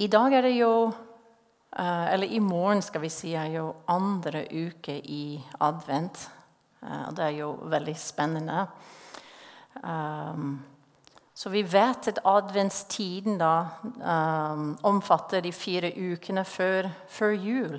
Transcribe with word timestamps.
I 0.00 0.06
dag 0.08 0.32
er 0.32 0.46
det 0.46 0.54
jo 0.56 0.88
eh, 0.88 2.12
Eller 2.14 2.32
i 2.32 2.38
morgen 2.40 2.80
skal 2.80 3.02
vi 3.02 3.10
si 3.12 3.34
er 3.36 3.50
jo 3.52 3.66
andre 3.92 4.46
uke 4.48 4.94
i 4.96 5.36
advent. 5.60 6.22
Eh, 6.80 7.02
og 7.08 7.16
det 7.18 7.24
er 7.26 7.34
jo 7.36 7.50
veldig 7.68 7.94
spennende. 8.00 8.62
Um, 9.84 10.54
så 11.34 11.50
vi 11.52 11.60
vet 11.62 12.08
at 12.08 12.20
adventstiden 12.24 13.38
da 13.40 13.52
omfatter 14.84 15.40
de 15.40 15.52
fire 15.52 15.92
ukene 15.94 16.44
før, 16.44 16.88
før 17.08 17.30
jul. 17.32 17.76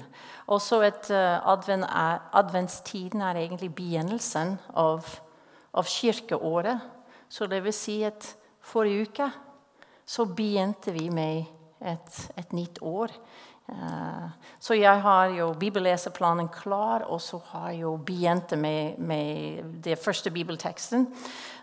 Også 0.48 0.80
at 0.82 1.12
advent 1.12 1.86
er, 1.86 2.22
adventstiden 2.34 3.22
er 3.22 3.38
egentlig 3.38 3.70
begynnelsen 3.76 4.56
av, 4.74 5.06
av 5.74 5.86
kirkeåret. 5.86 6.82
Så 7.30 7.46
det 7.46 7.62
vil 7.64 7.74
si 7.74 8.02
at 8.04 8.36
forrige 8.62 9.10
uke 9.10 9.30
så 10.06 10.26
begynte 10.26 10.94
vi 10.98 11.10
med 11.10 11.61
et, 11.82 12.20
et 12.38 12.54
nytt 12.54 12.82
år. 12.82 13.14
Uh, 13.72 14.28
så 14.60 14.76
jeg 14.76 15.02
har 15.02 15.30
jo 15.36 15.52
bibelleseplanen 15.60 16.50
klar, 16.52 17.06
og 17.08 17.22
så 17.22 17.40
har 17.52 17.70
jeg 17.72 17.82
jo 17.86 17.96
begynt 17.98 18.58
med, 18.60 18.98
med 19.00 19.64
den 19.84 19.98
første 19.98 20.32
bibelteksten. 20.32 21.08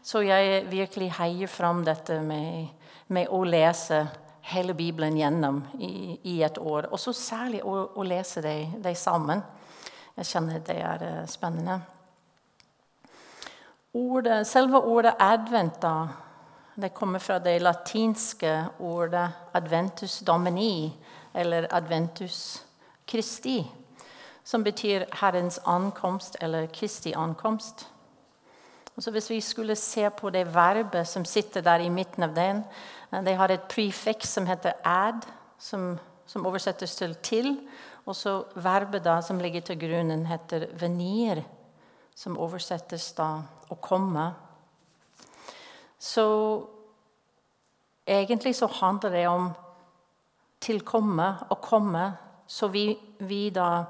Så 0.03 0.23
jeg 0.25 0.65
virkelig 0.71 1.13
heier 1.19 1.51
fram 1.53 1.85
dette 1.85 2.21
med, 2.25 2.69
med 3.09 3.29
å 3.29 3.43
lese 3.45 4.07
hele 4.49 4.75
Bibelen 4.75 5.19
gjennom 5.19 5.61
i, 5.79 6.17
i 6.25 6.41
et 6.43 6.59
år. 6.59 6.89
Og 6.93 7.01
så 7.01 7.13
særlig 7.13 7.61
å, 7.65 7.75
å 7.95 8.07
lese 8.07 8.41
dem 8.43 8.89
sammen. 8.97 9.45
Jeg 10.17 10.33
kjenner 10.33 10.65
det 10.65 10.81
er 10.81 11.05
uh, 11.05 11.27
spennende. 11.29 11.81
Ordet, 13.99 14.47
selve 14.47 14.81
ordet 14.85 15.15
advent 15.21 15.79
da, 15.83 15.95
det 16.83 16.95
kommer 16.95 17.19
fra 17.19 17.39
det 17.39 17.59
latinske 17.63 18.67
ordet 18.79 19.31
'adventus 19.53 20.23
domini', 20.23 20.93
eller 21.35 21.67
'adventus 21.71 22.63
Christi', 23.11 23.67
som 24.45 24.65
betyr 24.65 25.05
'Herrens 25.05 25.59
ankomst' 25.59 26.37
eller 26.41 26.67
'Kristi 26.67 27.13
ankomst'. 27.13 27.87
Og 28.97 29.03
så 29.03 29.11
Hvis 29.11 29.31
vi 29.31 29.41
skulle 29.41 29.77
se 29.77 30.11
på 30.11 30.31
det 30.31 30.55
verbet 30.55 31.09
som 31.09 31.25
sitter 31.25 31.61
der 31.61 31.79
i 31.79 31.89
midten 31.89 32.23
av 32.23 32.35
den 32.35 32.65
De 33.11 33.25
Det 33.25 33.37
har 33.37 33.49
et 33.49 33.69
prefiks 33.69 34.29
som 34.29 34.47
heter 34.47 34.73
'ad', 34.85 35.27
som, 35.59 35.99
som 36.27 36.47
oversettes 36.47 36.97
til 36.97 37.17
'til'. 37.23 37.69
Og 38.07 38.17
så 38.17 38.45
verbet 38.55 39.05
da, 39.05 39.21
som 39.21 39.39
ligger 39.39 39.61
til 39.61 39.79
grunnen, 39.79 40.27
heter 40.27 40.67
'venir', 40.67 41.43
som 42.15 42.39
oversettes 42.39 43.13
da 43.13 43.43
'å 43.71 43.77
komme'. 43.81 44.35
Så 45.99 46.78
egentlig 48.09 48.57
så 48.57 48.67
handler 48.67 49.11
det 49.11 49.27
om 49.29 49.51
tilkomme 50.61 51.35
og 51.51 51.61
komme, 51.61 52.13
så 52.47 52.69
vi, 52.69 52.99
vi 53.19 53.51
da 53.51 53.85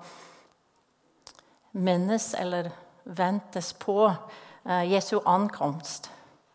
minnes 1.72 2.34
eller 2.38 2.70
ventes 3.04 3.72
på 3.72 4.08
uh, 4.08 4.92
Jesu 4.92 5.18
ankomst. 5.26 6.10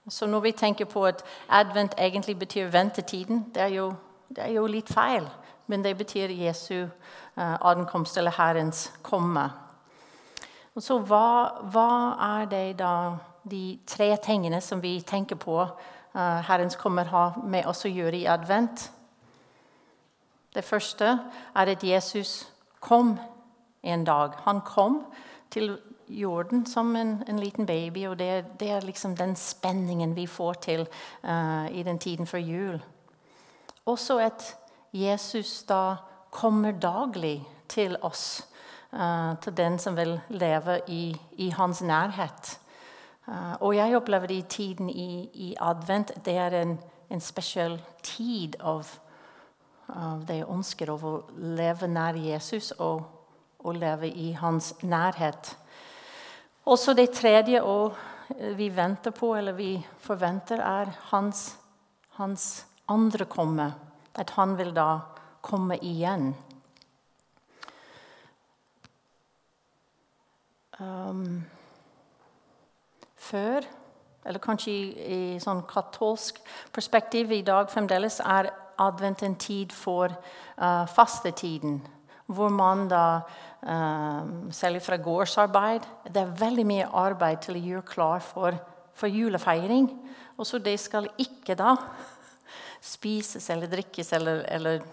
Så 0.10 0.26
når 0.28 0.40
vi 0.40 0.52
tenker 0.52 0.86
på 0.86 1.06
at 1.06 1.24
advent 1.50 1.94
egentlig 1.98 2.40
betyr 2.40 2.68
ventetiden, 2.68 3.46
det 3.56 3.62
er 3.62 3.68
jo, 3.68 3.94
det 4.30 4.44
er 4.44 4.52
jo 4.52 4.68
litt 4.68 4.90
feil. 4.94 5.30
Men 5.68 5.84
det 5.84 5.98
betyr 5.98 6.30
Jesu 6.30 6.84
uh, 7.38 7.56
ankomst, 7.62 8.18
eller 8.18 8.32
Herrens 8.32 8.92
komme. 9.02 9.50
Og 10.76 10.84
så 10.84 11.00
hva, 11.00 11.62
hva 11.72 11.90
er 12.42 12.46
det 12.52 12.80
da 12.80 13.16
de 13.50 13.80
tre 13.88 14.18
tingene 14.24 14.62
som 14.62 14.82
vi 14.82 15.02
tenker 15.02 15.36
på 15.36 15.60
Herrens 16.14 16.76
kommer 16.78 17.10
ha 17.10 17.24
med 17.44 17.66
oss 17.66 17.86
å 17.86 17.92
gjøre 17.92 18.20
i 18.20 18.28
advent? 18.30 18.92
Det 20.54 20.64
første 20.64 21.08
er 21.56 21.72
at 21.74 21.84
Jesus 21.84 22.44
kom 22.80 23.16
en 23.84 24.04
dag. 24.06 24.36
Han 24.46 24.62
kom 24.62 25.00
til 25.50 25.78
jorden 26.08 26.66
som 26.66 26.96
en, 26.96 27.24
en 27.28 27.40
liten 27.40 27.66
baby, 27.66 28.06
og 28.06 28.20
det, 28.20 28.46
det, 28.60 28.70
er 28.70 28.86
liksom 28.86 29.16
den 29.18 29.36
spenningen 29.36 30.16
vi 30.16 30.28
får 30.28 30.54
til 30.54 30.88
uh, 31.24 31.68
i 31.72 31.84
den 31.84 32.00
tiden 32.00 32.28
før 32.28 32.38
jul. 32.38 32.82
Også 33.86 34.20
at 34.20 34.56
Jesus 34.94 35.64
da 35.64 35.96
kommer 36.32 36.72
daglig 36.72 37.42
til 37.70 37.98
oss, 38.02 38.44
uh, 38.92 39.34
til 39.42 39.58
den 39.58 39.80
som 39.80 39.98
vil 39.98 40.20
leve 40.30 40.80
i, 40.88 41.16
i 41.32 41.50
hans 41.50 41.82
nærhet. 41.82 42.60
Uh, 43.28 43.56
og 43.62 43.76
jeg 43.76 43.96
opplever 43.96 44.32
i 44.32 44.42
tiden 44.42 44.90
i, 44.90 45.30
i 45.34 45.56
advent. 45.60 46.12
Det 46.26 46.38
er 46.38 46.56
en, 46.62 46.78
en 47.10 47.22
spesiell 47.22 47.78
tid 48.04 48.56
av, 48.60 48.88
av 49.88 50.26
det 50.28 50.42
jeg 50.42 50.50
ønsker 50.52 50.92
å 50.92 51.14
leve 51.38 51.88
nær 51.88 52.20
Jesus 52.20 52.72
og, 52.80 53.04
og 53.64 53.80
leve 53.80 54.10
i 54.12 54.34
hans 54.34 54.74
nærhet. 54.84 55.56
Også 56.66 56.94
det 56.96 57.12
tredje 57.16 57.62
og 57.64 57.96
vi 58.58 58.70
venter 58.70 59.12
på, 59.12 59.34
eller 59.36 59.54
vi 59.54 59.78
forventer, 60.00 60.60
er 60.60 60.92
hans, 61.12 61.58
hans 62.20 62.66
andre 62.90 63.26
komme. 63.26 63.72
At 64.16 64.36
han 64.38 64.58
vil 64.58 64.72
da 64.76 65.00
komme 65.42 65.78
igjen. 65.82 66.34
Um, 70.80 71.44
før, 73.24 73.66
eller 74.24 74.44
kanskje 74.44 74.72
i, 74.72 74.84
i 75.16 75.40
sånn 75.44 75.66
katolsk 75.68 76.40
perspektiv 76.76 77.32
i 77.36 77.44
dag 77.48 77.72
fremdeles, 77.72 78.22
er 78.24 78.52
advent 78.84 79.24
en 79.24 79.36
tid 79.40 79.74
for 79.76 80.12
uh, 80.12 80.86
fastetiden. 80.92 81.82
Hvor 82.34 82.54
man 82.56 82.88
da 82.92 83.06
Um, 83.68 84.52
særlig 84.52 84.82
fra 84.82 84.98
gårdsarbeid. 84.98 85.80
Det 86.14 86.18
er 86.22 86.40
veldig 86.40 86.66
mye 86.68 86.88
arbeid 87.00 87.46
til 87.46 87.56
å 87.56 87.62
gjøre 87.64 87.88
klar 87.88 88.20
for, 88.20 88.58
for 88.92 89.08
julefeiring. 89.08 89.88
Og 90.36 90.48
så 90.48 90.60
det 90.60 90.76
skal 90.84 91.08
ikke 91.18 91.56
da 91.56 91.78
spises 92.84 93.48
eller 93.50 93.72
drikkes 93.72 94.12
eller, 94.18 94.44
eller 94.52 94.84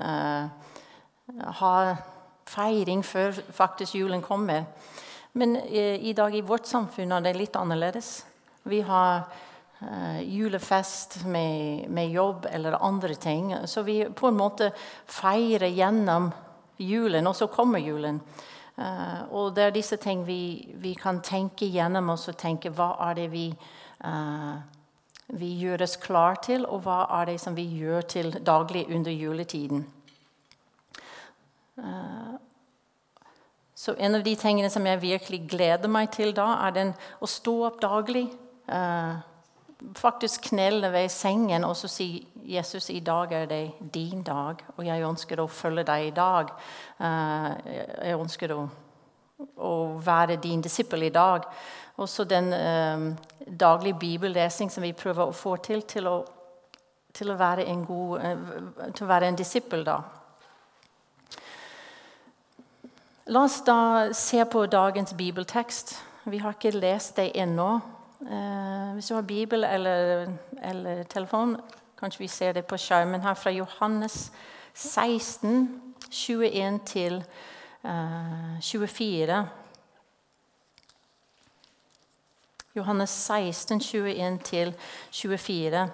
uh, 0.00 0.48
ha 1.60 1.74
feiring 2.48 3.04
før 3.04 3.36
faktisk 3.52 3.98
julen 3.98 4.24
kommer. 4.24 4.64
Men 5.36 5.56
uh, 5.56 6.06
i 6.06 6.12
dag 6.12 6.34
i 6.34 6.44
vårt 6.46 6.66
samfunn 6.70 7.12
er 7.12 7.24
det 7.24 7.34
litt 7.34 7.56
annerledes. 7.58 8.20
Vi 8.70 8.80
har 8.86 9.24
uh, 9.80 10.20
julefest 10.22 11.24
med, 11.26 11.88
med, 11.90 12.12
jobb 12.14 12.46
eller 12.50 12.78
andre 12.78 13.14
ting. 13.14 13.50
Så 13.66 13.82
vi 13.82 14.04
på 14.06 14.30
en 14.30 14.38
måte 14.38 14.70
feirer 15.10 15.74
gjennom 15.74 16.30
julen, 16.76 17.26
og 17.26 17.36
så 17.36 17.50
kommer 17.50 17.82
julen. 17.82 18.20
Uh, 18.78 19.26
og 19.34 19.50
det 19.58 19.66
er 19.66 19.74
disse 19.74 19.98
ting 20.02 20.22
vi, 20.26 20.70
vi 20.82 20.94
kan 20.98 21.18
tenke 21.22 21.66
gjennom 21.66 22.14
og 22.14 22.38
tenke 22.38 22.70
hva 22.74 22.92
er 23.10 23.18
det 23.18 23.28
vi, 23.34 23.48
uh, 24.06 24.54
vi 25.34 25.50
gjøres 25.66 25.98
klar 26.02 26.38
til, 26.46 26.66
og 26.66 26.86
hva 26.86 27.04
er 27.20 27.32
det 27.32 27.40
som 27.42 27.58
vi 27.58 27.66
gjør 27.82 28.06
til 28.16 28.34
daglig 28.38 28.86
under 28.90 29.14
juletiden. 29.14 29.86
Så 33.84 33.94
En 33.98 34.14
av 34.14 34.22
de 34.24 34.32
tingene 34.36 34.70
som 34.72 34.86
jeg 34.86 35.00
virkelig 35.02 35.42
gleder 35.50 35.90
meg 35.92 36.08
til 36.14 36.30
da, 36.32 36.46
er 36.64 36.72
den 36.72 36.92
å 37.20 37.28
stå 37.28 37.52
opp 37.66 37.82
daglig. 37.82 38.30
Eh, 38.64 39.16
faktisk 40.00 40.46
knelle 40.48 40.88
ved 40.88 41.12
sengen 41.12 41.66
og 41.68 41.74
så 41.76 41.90
si 41.92 42.06
Jesus, 42.48 42.88
i 42.90 43.02
dag 43.04 43.32
er 43.32 43.44
det 43.50 43.90
din 43.92 44.22
dag, 44.24 44.62
og 44.76 44.86
jeg 44.86 45.04
ønsker 45.04 45.40
å 45.40 45.48
følge 45.52 45.84
deg 45.84 46.06
i 46.06 46.14
dag. 46.16 46.54
Eh, 46.96 47.50
jeg 48.08 48.22
ønsker 48.24 48.56
å, 48.56 48.62
å 49.60 49.74
være 50.00 50.40
din 50.40 50.64
disippel 50.64 51.04
i 51.04 51.12
dag. 51.12 51.44
Også 52.00 52.24
den 52.24 52.52
eh, 52.56 53.06
daglige 53.44 54.00
bibellesing 54.00 54.72
som 54.72 54.88
vi 54.88 54.96
prøver 54.96 55.28
å 55.28 55.36
få 55.36 55.58
til, 55.60 55.84
til 55.84 56.08
å, 56.08 56.18
til 57.12 57.36
å 57.36 57.40
være 57.40 57.68
en 57.68 57.84
god, 57.84 58.24
uh, 58.24 58.92
til 58.96 59.04
å 59.04 59.12
være 59.12 59.28
en 59.28 59.36
disippel, 59.44 59.84
da. 59.84 60.00
La 63.26 63.40
oss 63.44 63.62
da 63.64 64.12
se 64.12 64.44
på 64.44 64.66
dagens 64.66 65.14
bibeltekst. 65.16 65.94
Vi 66.24 66.38
har 66.38 66.52
ikke 66.52 66.74
lest 66.76 67.16
det 67.16 67.30
ennå. 67.34 67.80
Eh, 68.20 68.92
hvis 68.92 69.08
du 69.08 69.14
har 69.14 69.22
Bibel 69.22 69.64
eller, 69.64 70.28
eller, 70.62 71.02
telefon, 71.04 71.56
kanskje 71.96 72.18
vi 72.18 72.28
ser 72.28 72.52
det 72.52 72.66
på 72.68 72.76
skjermen 72.76 73.24
her 73.24 73.34
fra 73.34 73.50
Johannes 73.50 74.32
16, 74.74 75.82
21 76.10 76.80
til 76.84 77.24
eh, 77.84 78.60
24. 78.60 79.48
Johannes 82.76 83.10
16, 83.10 83.80
21 83.80 84.38
til 84.44 84.74
24. 85.10 85.88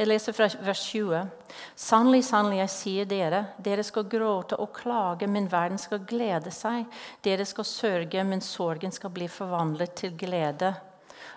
Jeg 0.00 0.08
leser 0.08 0.32
fra 0.32 0.46
vers 0.64 0.80
20. 0.88 1.18
Sannelig, 1.76 2.22
sannelig, 2.24 2.62
jeg 2.62 2.72
sier 2.72 3.08
dere, 3.08 3.40
dere 3.60 3.82
skal 3.84 4.06
gråte 4.08 4.56
og 4.56 4.70
klage, 4.72 5.26
men 5.28 5.50
verden 5.52 5.76
skal 5.76 6.00
glede 6.08 6.48
seg. 6.56 6.86
Dere 7.20 7.44
skal 7.44 7.66
sørge, 7.68 8.24
men 8.24 8.40
sorgen 8.40 8.94
skal 8.96 9.12
bli 9.12 9.28
forvandlet 9.28 9.92
til 10.00 10.14
glede. 10.16 10.70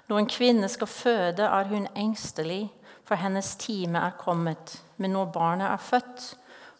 Når 0.08 0.22
en 0.22 0.32
kvinne 0.32 0.70
skal 0.72 0.88
føde, 0.88 1.44
er 1.44 1.68
hun 1.74 1.90
engstelig, 1.92 2.70
for 3.04 3.20
hennes 3.20 3.52
time 3.60 4.00
er 4.00 4.16
kommet. 4.22 4.78
Men 4.96 5.12
når 5.18 5.36
barnet 5.36 5.68
er 5.68 5.84
født, 5.84 6.30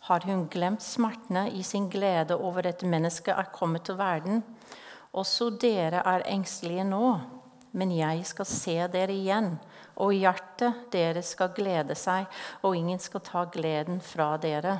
har 0.08 0.24
hun 0.24 0.48
glemt 0.48 0.88
smertene 0.88 1.50
i 1.52 1.68
sin 1.68 1.92
glede 1.92 2.40
over 2.40 2.64
at 2.72 2.88
mennesket 2.88 3.36
er 3.36 3.52
kommet 3.52 3.84
til 3.90 4.00
verden. 4.00 4.40
Også 5.12 5.52
dere 5.60 6.00
er 6.00 6.24
engstelige 6.32 6.88
nå, 6.88 7.18
men 7.76 7.92
jeg 7.92 8.24
skal 8.32 8.48
se 8.48 8.80
dere 8.88 9.12
igjen, 9.12 9.58
og 9.96 10.14
hjertet 10.16 10.88
deres 10.94 11.34
skal 11.36 11.54
glede 11.56 11.96
seg, 11.96 12.26
og 12.62 12.76
ingen 12.78 13.00
skal 13.00 13.22
ta 13.26 13.46
gleden 13.52 14.02
fra 14.02 14.34
dere. 14.42 14.80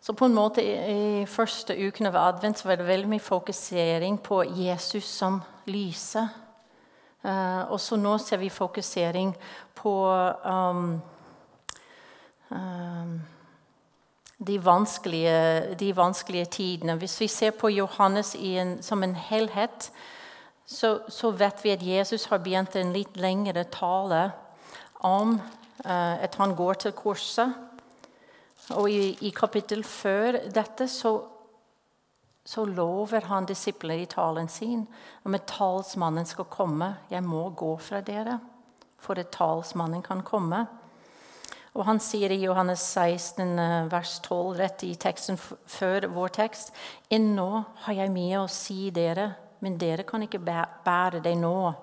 Så 0.00 0.14
på 0.16 0.24
en 0.24 0.34
måte 0.34 0.62
I 0.64 1.26
første 1.28 1.74
uken 1.76 2.08
av 2.08 2.16
advent 2.16 2.62
var 2.64 2.78
det 2.80 2.86
veldig 2.88 3.10
mye 3.10 3.20
fokusering 3.20 4.14
på 4.24 4.40
Jesus 4.56 5.04
som 5.04 5.42
lyset. 5.68 6.30
Uh, 7.24 7.66
og 7.68 7.80
så 7.82 7.98
nå 7.98 8.14
ser 8.22 8.38
vi 8.40 8.48
fokusering 8.48 9.34
på 9.76 9.94
um, 10.46 11.00
um, 12.54 13.18
de, 14.38 14.56
vanskelige, 14.64 15.74
de, 15.74 15.96
vanskelige, 15.96 16.44
tidene. 16.44 16.94
Hvis 16.94 17.20
vi 17.20 17.28
ser 17.28 17.50
på 17.50 17.68
Johannes 17.68 18.36
en, 18.38 18.82
som 18.82 19.02
en 19.02 19.14
helhet, 19.14 19.90
så, 20.68 21.00
så, 21.08 21.30
vet 21.30 21.64
vi 21.64 21.72
at 21.72 21.82
Jesus 21.82 22.26
har 22.28 22.42
begynt 22.44 22.76
en 22.76 22.92
litt 22.92 23.16
lengre 23.16 23.64
tale 23.72 24.26
om 25.00 25.38
uh, 25.38 26.16
at 26.20 26.36
han 26.36 26.52
går 26.58 26.82
til 26.82 26.92
korset. 26.92 27.54
Og 28.76 28.90
i, 28.92 29.14
i 29.24 29.32
kapittel 29.32 29.80
før 29.86 30.36
dette 30.52 30.90
så, 30.92 31.14
så 32.44 32.66
lover 32.68 33.30
han 33.30 33.48
disipler 33.48 34.02
i 34.02 34.10
talen 34.12 34.50
sin 34.52 34.84
om 35.24 35.38
at 35.38 35.48
talsmannen 35.48 36.28
skal 36.28 36.50
komme. 36.52 36.90
'Jeg 37.08 37.24
må 37.24 37.48
gå 37.56 37.72
fra 37.80 38.02
dere, 38.04 38.36
for 39.00 39.16
at 39.16 39.32
talsmannen 39.32 40.04
kan 40.04 40.20
komme.' 40.20 40.66
Og 41.78 41.84
Han 41.84 42.00
sier 42.00 42.32
i 42.32 42.42
Johannes 42.42 42.80
16, 42.80 43.58
eh, 43.58 43.92
vers 43.92 44.18
12, 44.20 44.56
rett 44.58 44.82
i 44.82 44.94
teksten 44.98 45.38
før 45.38 46.08
vår 46.10 46.28
tekst, 46.28 46.72
'Ennå 47.08 47.64
har 47.86 47.94
jeg 47.94 48.10
mye 48.10 48.40
å 48.42 48.48
si 48.50 48.90
dere, 48.90 49.36
men 49.60 49.78
dere 49.78 50.06
kan 50.06 50.22
ikke 50.22 50.42
bære 50.42 51.22
dem 51.24 51.44
nå.' 51.44 51.74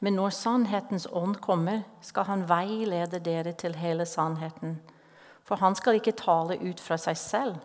Men 0.00 0.16
når 0.18 0.30
sannhetens 0.34 1.06
ånd 1.12 1.36
kommer, 1.40 1.84
skal 2.02 2.24
han 2.26 2.48
veilede 2.48 3.20
dere 3.22 3.52
til 3.52 3.76
hele 3.78 4.06
sannheten. 4.06 4.80
For 5.44 5.56
han 5.56 5.74
skal 5.74 5.94
ikke 6.00 6.16
tale 6.18 6.58
ut 6.58 6.80
fra 6.80 6.98
seg 6.98 7.16
selv, 7.16 7.56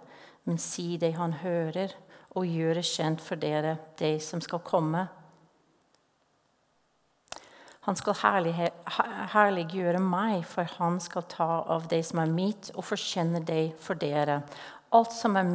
men 0.45 0.57
si 0.61 0.97
det 1.01 1.15
han 1.17 1.33
hører, 1.41 1.95
og 2.35 2.45
gjøre 2.45 2.83
kjent 2.83 3.21
for 3.23 3.39
dere 3.39 3.77
det 3.99 4.19
som 4.23 4.41
skal 4.43 4.59
komme. 4.59 5.07
Han 7.85 7.95
skal 7.95 8.17
herliggjøre 9.35 10.01
meg, 10.01 10.41
for 10.49 10.67
han 10.79 10.97
skal 10.99 11.27
ta 11.29 11.49
av 11.69 11.85
det 11.91 12.01
som 12.07 12.19
er 12.23 12.31
mitt, 12.33 12.71
og 12.73 12.87
forkjenne 12.87 13.43
det 13.45 13.75
for 13.81 13.97
dere. 14.01 14.39
Alt 14.95 15.13
som, 15.13 15.37
er, 15.37 15.51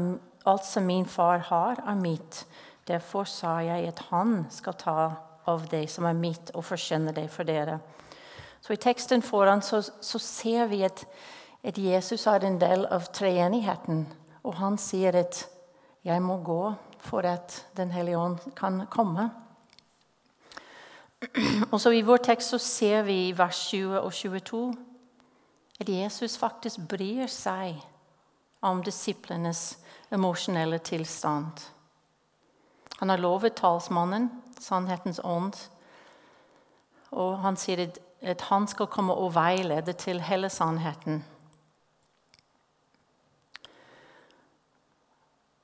alt 0.46 0.66
som 0.66 0.86
min 0.86 1.08
far 1.10 1.42
har, 1.50 1.82
er 1.82 1.98
mitt. 1.98 2.44
Derfor 2.90 3.24
sa 3.30 3.60
jeg 3.62 3.88
at 3.88 4.06
han 4.10 4.44
skal 4.50 4.74
ta 4.74 5.00
av 5.46 5.66
det 5.70 5.86
som 5.90 6.04
er 6.10 6.18
mitt, 6.18 6.50
og 6.54 6.66
forkjenne 6.66 7.14
det 7.14 7.28
for 7.30 7.46
dere. 7.46 7.78
Så 8.60 8.74
I 8.74 8.82
teksten 8.82 9.22
foran 9.22 9.62
så, 9.62 9.80
så 9.82 10.18
ser 10.18 10.66
vi 10.68 10.82
at 10.84 11.06
at 11.62 11.78
Jesus 11.78 12.26
er 12.26 12.44
en 12.44 12.58
del 12.60 12.86
av 12.86 13.10
treenigheten. 13.12 14.06
Og 14.42 14.54
han 14.54 14.78
sier 14.78 15.16
at 15.16 15.48
'jeg 16.04 16.22
må 16.22 16.36
gå 16.42 16.74
for 16.98 17.20
at 17.20 17.66
Den 17.76 17.90
hellige 17.90 18.18
ånd 18.18 18.38
kan 18.56 18.86
komme'. 18.86 19.30
Og 21.72 21.80
så 21.80 21.90
I 21.90 22.00
vår 22.00 22.16
tekst 22.16 22.50
så 22.50 22.58
ser 22.58 23.02
vi 23.02 23.28
i 23.28 23.38
vers 23.38 23.68
20 23.68 24.00
og 24.00 24.12
22 24.12 24.76
at 25.80 25.88
Jesus 25.88 26.38
faktisk 26.38 26.78
bryr 26.88 27.26
seg 27.26 27.76
om 28.62 28.82
disiplenes 28.82 29.78
emosjonelle 30.12 30.78
tilstand. 30.78 31.52
Han 33.00 33.08
har 33.08 33.18
lovet 33.18 33.56
talsmannen, 33.56 34.28
sannhetens 34.60 35.22
ånd, 35.24 35.56
og 37.16 37.38
han 37.40 37.56
sier 37.56 37.86
at 38.20 38.42
han 38.50 38.66
skal 38.68 38.90
komme 38.92 39.16
og 39.16 39.32
veilede 39.32 39.94
til 39.96 40.20
hele 40.20 40.50
sannheten. 40.52 41.22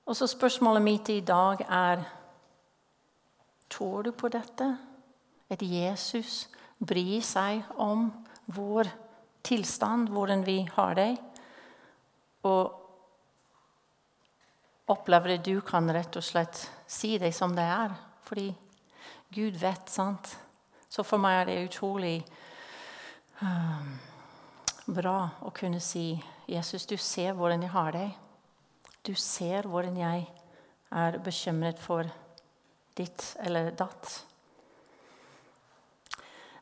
Og 0.06 0.16
så 0.16 0.28
Spørsmålet 0.30 0.82
mitt 0.82 1.08
i 1.12 1.20
dag 1.20 1.60
er 1.68 2.06
Tror 3.68 4.02
du 4.06 4.12
på 4.12 4.28
dette? 4.30 4.70
At 5.50 5.62
Jesus 5.62 6.46
bryr 6.78 7.20
seg 7.20 7.66
om 7.76 8.08
vår 8.46 8.88
tilstand, 9.44 10.08
hvordan 10.08 10.46
vi 10.46 10.60
har 10.72 10.94
det? 10.94 11.16
Og 12.46 12.72
opplever 14.88 15.34
det 15.34 15.44
du 15.50 15.60
kan 15.66 15.90
rett 15.90 16.16
og 16.16 16.24
slett 16.24 16.62
si 16.86 17.16
det 17.18 17.32
som 17.34 17.54
det 17.56 17.66
er? 17.66 17.94
Fordi 18.26 18.50
Gud 19.34 19.56
vet, 19.60 19.90
sant? 19.90 20.36
Så 20.88 21.04
for 21.04 21.20
meg 21.20 21.40
er 21.40 21.48
det 21.50 21.64
utrolig 21.66 22.20
um, 23.42 23.96
bra 24.86 25.18
å 25.42 25.52
kunne 25.54 25.80
si 25.82 26.14
Jesus, 26.46 26.86
du 26.86 26.96
ser 26.96 27.34
hvordan 27.34 27.66
jeg 27.66 27.74
har 27.74 27.92
deg.' 27.96 28.22
Du 29.06 29.14
ser 29.14 29.68
hvordan 29.70 29.98
jeg 30.00 30.24
er 30.90 31.18
bekymret 31.22 31.78
for 31.78 32.08
ditt 32.98 33.36
eller 33.38 33.70
datt. 33.70 34.24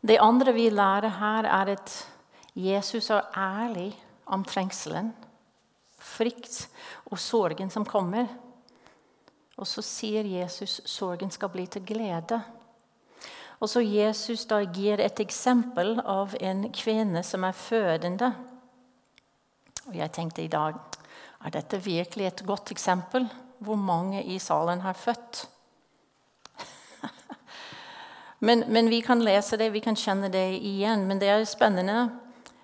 Det 0.04 0.18
andre 0.20 0.52
vi 0.52 0.66
lærer 0.68 1.08
her, 1.08 1.48
er 1.48 1.70
at 1.78 1.94
Jesus 2.52 3.08
er 3.10 3.30
ærlig 3.32 3.94
om 4.28 4.44
trengselen, 4.44 5.08
frykt 5.96 6.66
og 7.08 7.16
sorgen 7.18 7.72
som 7.72 7.86
kommer. 7.88 8.28
Og 9.58 9.68
så 9.70 9.82
sier 9.86 10.26
Jesus 10.26 10.80
sorgen 10.88 11.30
skal 11.30 11.52
bli 11.52 11.66
til 11.70 11.84
glede. 11.86 12.40
Og 13.62 13.70
så 13.70 13.80
Jesus 13.80 14.46
da 14.50 14.58
gir 14.66 15.00
et 15.00 15.20
eksempel 15.22 16.00
av 16.00 16.34
en 16.40 16.66
kvinne 16.74 17.22
som 17.24 17.46
er 17.46 17.54
fødende. 17.56 18.32
Og 19.88 19.96
jeg 19.96 20.12
tenkte 20.12 20.42
i 20.42 20.50
dag 20.50 20.78
er 21.44 21.52
dette 21.52 21.78
virkelig 21.84 22.26
et 22.26 22.46
godt 22.46 22.72
eksempel? 22.72 23.28
Hvor 23.64 23.76
mange 23.76 24.22
i 24.24 24.38
salen 24.38 24.80
har 24.80 24.96
født? 24.96 25.44
men, 28.46 28.64
men, 28.68 28.88
vi 28.90 29.00
kan 29.00 29.22
lese 29.22 29.56
det, 29.60 29.72
vi 29.72 29.80
kan 29.84 29.96
kjenne 29.96 30.32
det 30.32 30.46
igjen. 30.56 31.04
Men 31.06 31.20
det 31.20 31.28
er 31.28 31.44
spennende. 31.44 32.08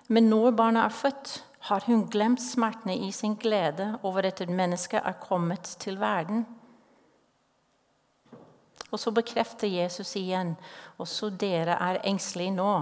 Men 0.09 0.29
når 0.29 0.51
barnet 0.57 0.83
er 0.83 0.97
født, 0.97 1.43
har 1.69 1.85
hun 1.85 2.07
glemt 2.09 2.41
smertene 2.41 2.97
i 2.97 3.11
sin 3.11 3.35
glede 3.35 3.99
over 4.03 4.25
at 4.27 4.41
et 4.41 4.49
menneske 4.49 4.97
er 4.97 5.17
kommet 5.21 5.77
til 5.79 5.99
verden. 6.01 6.45
Og 8.91 8.99
så 8.99 9.11
bekrefter 9.15 9.71
Jesus 9.71 10.15
igjen 10.19 10.55
også 10.99 11.31
dere 11.31 11.77
er 11.79 12.01
engstelige 12.07 12.55
nå. 12.55 12.73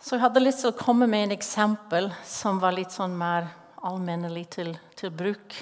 Så 0.00 0.16
jeg 0.16 0.22
hadde 0.22 0.42
lyst 0.42 0.62
til 0.64 0.70
å 0.72 0.78
komme 0.78 1.06
med 1.10 1.26
en 1.26 1.34
eksempel 1.34 2.08
som 2.26 2.60
var 2.62 2.72
litt 2.72 2.94
sånn 2.94 3.12
mer 3.18 3.50
allmennelig 3.86 4.46
til, 4.56 4.72
til 4.96 5.12
bruk. 5.12 5.58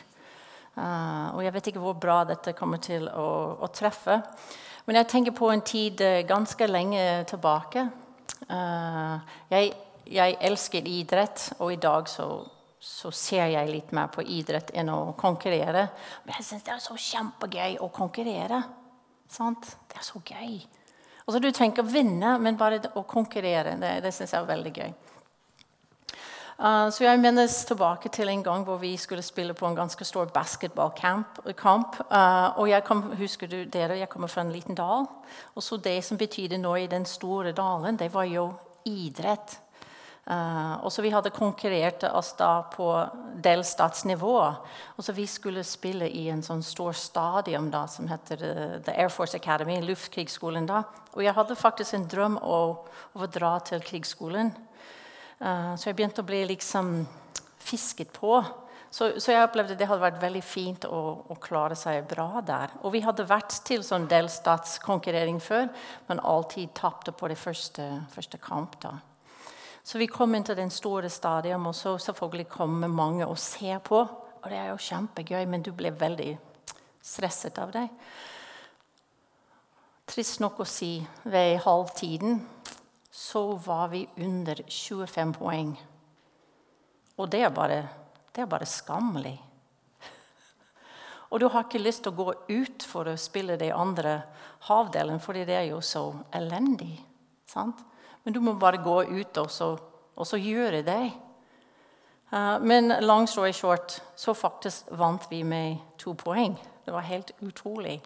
Uh, 0.78 1.34
og 1.34 1.42
jeg 1.42 1.54
vet 1.56 1.70
ikke 1.72 1.82
hvor 1.82 1.96
bra 1.98 2.20
dette 2.28 2.54
kommer 2.54 2.78
til 2.82 3.08
å, 3.10 3.28
å, 3.58 3.70
treffe. 3.74 4.20
Men 4.86 5.00
jeg 5.00 5.08
tenker 5.10 5.34
på 5.34 5.48
en 5.50 5.64
tid 5.66 6.04
uh, 6.04 6.20
ganske 6.28 6.68
lenge 6.70 7.02
tilbake. 7.30 7.88
Uh, 8.46 9.18
jeg, 9.50 9.72
jeg 10.06 10.38
elsket 10.50 10.86
idrett, 10.86 11.48
og 11.58 11.74
i 11.74 11.80
dag 11.82 12.06
så, 12.10 12.28
så, 12.80 13.10
ser 13.10 13.50
jeg 13.52 13.70
litt 13.70 13.92
mer 13.96 14.10
på 14.14 14.22
idrett 14.22 14.70
enn 14.76 14.90
å 14.92 15.12
konkurrere. 15.18 15.88
Men 16.24 16.38
jeg 16.38 16.46
syns 16.46 16.66
det 16.66 16.74
er 16.74 16.82
så 16.82 16.94
kjempegøy 16.94 17.78
å 17.82 17.90
konkurrere. 17.94 18.62
Sant? 19.28 19.74
Det 19.90 19.98
er 19.98 20.06
så 20.06 20.22
gøy. 20.22 20.58
Altså, 21.26 21.40
du 21.42 21.50
trenger 21.50 21.74
ikke 21.74 21.84
å 21.84 21.92
vinne, 21.92 22.38
men 22.40 22.56
bare 22.56 22.80
å 22.96 23.04
konkurrere. 23.04 23.76
Det, 23.80 23.98
det 24.04 24.14
syns 24.16 24.32
jeg 24.32 24.40
er 24.40 24.52
veldig 24.52 24.74
gøy. 24.78 24.92
Uh, 26.58 26.90
så 26.90 27.04
Jeg 27.04 27.20
minnes 27.22 27.64
tilbake 27.68 28.08
til 28.10 28.28
en 28.28 28.42
gang 28.42 28.64
hvor 28.66 28.80
vi 28.82 28.96
skulle 28.98 29.22
spille 29.22 29.54
på 29.54 29.66
en 29.66 29.76
ganske 29.76 30.04
stor 30.04 30.26
basketballkamp. 30.34 32.00
Uh, 32.10 32.58
og 32.58 32.70
jeg 32.70 32.84
kom, 32.84 33.02
husker 33.18 33.46
du 33.46 33.64
dere, 33.64 33.98
jeg 33.98 34.08
kommer 34.08 34.28
fra 34.28 34.42
en 34.42 34.50
liten 34.52 34.74
dal. 34.74 35.06
Og 35.54 35.62
så 35.62 35.76
Det 35.76 36.04
som 36.04 36.18
betydde 36.18 36.58
noe 36.58 36.80
i 36.82 36.90
den 36.90 37.04
store 37.06 37.52
dalen, 37.52 37.96
det 37.96 38.14
var 38.14 38.24
jo 38.24 38.52
idrett. 38.84 39.60
Uh, 40.28 40.84
og 40.84 40.92
så 40.92 41.02
Vi 41.02 41.08
hadde 41.08 41.30
konkurrert 41.32 42.04
oss 42.12 42.34
da 42.36 42.60
på 42.68 42.88
delstatsnivå. 43.40 44.34
og 44.96 45.04
så 45.04 45.12
Vi 45.12 45.26
skulle 45.26 45.64
spille 45.64 46.08
i 46.08 46.28
en 46.28 46.42
sånn 46.42 46.62
stor 46.62 46.92
stadion 46.92 47.70
da, 47.70 47.86
som 47.88 48.08
heter 48.08 48.44
uh, 48.44 48.76
The 48.84 48.92
Air 48.92 49.08
Force 49.08 49.36
Academy, 49.36 49.80
luftkrigsskolen. 49.80 50.66
da. 50.66 50.82
Og 51.14 51.24
jeg 51.24 51.32
hadde 51.32 51.56
faktisk 51.56 51.94
en 51.94 52.08
drøm 52.08 52.36
om 52.36 52.76
å 53.14 53.26
dra 53.26 53.58
til 53.60 53.80
krigsskolen. 53.80 54.52
Uh, 55.40 55.72
så 55.76 55.88
jeg 55.88 55.96
begynte 55.96 56.20
å 56.20 56.28
bli 56.28 56.44
liksom 56.44 57.06
fisket 57.58 58.12
på. 58.12 58.42
Så, 58.90 59.20
så, 59.20 59.32
jeg 59.32 59.44
opplevde 59.44 59.76
det 59.76 59.88
hadde 59.88 60.04
vært 60.04 60.22
veldig 60.22 60.44
fint 60.44 60.84
å, 60.88 61.00
å, 61.28 61.34
klare 61.40 61.76
seg 61.76 62.04
bra 62.08 62.42
der. 62.44 62.72
Og 62.82 62.92
vi 62.92 63.00
hadde 63.04 63.24
vært 63.28 63.62
til 63.64 63.84
sånn 63.84 64.08
delstatskonkurrering 64.08 65.40
før, 65.44 65.68
men 66.08 66.20
alltid 66.20 66.72
tapte 66.76 67.12
på 67.12 67.28
det 67.28 67.36
første, 67.40 67.88
første 68.12 68.40
kamp. 68.40 68.76
da. 68.84 68.98
Så 69.88 69.98
vi 69.98 70.06
kom 70.12 70.34
inn 70.36 70.44
til 70.44 70.58
den 70.58 70.68
store 70.68 71.08
stadion, 71.08 71.64
og 71.70 71.72
så 71.72 71.94
selvfølgelig 71.96 72.48
kommer 72.52 72.90
mange 72.92 73.24
og 73.26 73.38
ser 73.40 73.78
på. 73.80 74.02
Og 74.42 74.50
det 74.50 74.58
er 74.58 74.66
jo 74.68 74.82
kjempegøy, 74.84 75.46
men 75.48 75.64
du 75.64 75.70
blir 75.72 75.96
veldig 75.96 76.34
stresset 77.00 77.56
av 77.62 77.72
det. 77.72 77.86
Trist 80.12 80.42
nok 80.44 80.60
å 80.60 80.68
si, 80.68 80.98
ved 81.24 81.62
halvtiden 81.64 82.36
så 83.08 83.46
var 83.64 83.88
vi 83.94 84.04
under 84.20 84.60
25 84.68 85.34
poeng. 85.40 85.72
Og 87.16 87.32
det 87.32 87.46
er 87.48 87.56
bare 87.56 87.82
det 88.36 88.44
er 88.44 88.52
bare 88.52 88.68
skammelig. 88.68 89.38
Og 91.32 91.40
du 91.40 91.48
har 91.48 91.64
ikke 91.64 91.80
lyst 91.80 92.04
til 92.04 92.12
å 92.12 92.20
gå 92.20 92.34
ut 92.52 92.84
for 92.86 93.08
å 93.08 93.16
spille 93.16 93.56
de 93.56 93.72
andre 93.72 94.20
havdelen, 94.68 95.16
fordi 95.20 95.48
det 95.48 95.56
er 95.56 95.70
jo 95.72 95.80
så 95.80 96.10
elendig. 96.36 96.92
Sant? 97.48 97.80
Men 98.28 98.34
du 98.34 98.40
må 98.44 98.52
bare 98.60 98.76
gå 98.84 99.02
ut 99.08 99.38
og 99.40 99.46
så, 99.48 99.70
og 100.16 100.26
så 100.26 100.36
gjøre 100.36 100.82
det. 100.84 101.12
Uh, 102.28 102.60
men 102.60 102.92
long 103.00 103.24
story 103.28 103.54
short, 103.56 104.02
så 104.16 104.34
faktisk 104.36 104.90
vant 104.90 105.24
vi 105.30 105.38
med 105.42 105.78
to 105.96 106.12
poeng. 106.12 106.58
Det 106.84 106.92
var 106.92 107.08
helt 107.08 107.32
utrolig. 107.40 108.02